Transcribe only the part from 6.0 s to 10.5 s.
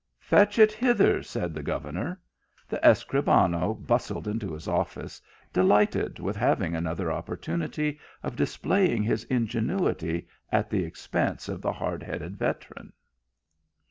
with having another opportunity of displaying his ingenuity